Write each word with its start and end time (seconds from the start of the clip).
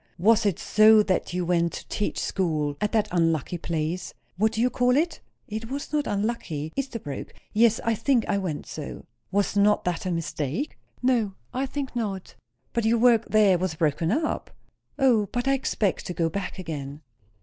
"Was 0.17 0.47
it 0.47 0.57
so 0.57 1.03
that 1.03 1.31
you 1.31 1.45
went 1.45 1.73
to 1.73 1.87
teach 1.87 2.19
school 2.19 2.75
at 2.81 2.91
that 2.91 3.07
unlucky 3.11 3.59
place? 3.59 4.15
what 4.35 4.51
do 4.53 4.59
you 4.59 4.71
call 4.71 4.97
it?" 4.97 5.19
"It 5.47 5.69
was 5.69 5.93
not 5.93 6.07
unlucky. 6.07 6.73
Esterbrooke. 6.75 7.35
Yes, 7.53 7.79
I 7.85 7.93
think 7.93 8.27
I 8.27 8.39
went 8.39 8.65
so." 8.65 9.05
"Was 9.31 9.55
not 9.55 9.83
that 9.83 10.07
a 10.07 10.11
mistake?" 10.11 10.75
"No, 11.03 11.35
I 11.53 11.67
think 11.67 11.95
not." 11.95 12.33
"But 12.73 12.83
your 12.83 12.97
work 12.97 13.25
there 13.29 13.59
was 13.59 13.75
broken 13.75 14.11
up?" 14.11 14.49
"O, 14.97 15.27
but 15.27 15.47
I 15.47 15.53
expect 15.53 16.07
to 16.07 16.15
go 16.15 16.29
back 16.29 16.57
again." 16.57 17.01